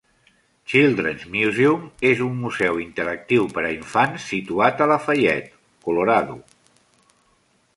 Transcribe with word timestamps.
Children's 0.71 1.25
Museum 1.33 1.83
és 2.11 2.23
un 2.27 2.39
museu 2.45 2.79
interactiu 2.85 3.45
per 3.57 3.65
a 3.67 3.73
infants 3.75 4.25
situat 4.33 4.83
a 4.87 4.89
Lafayette, 4.93 5.63
Colorado. 5.89 6.41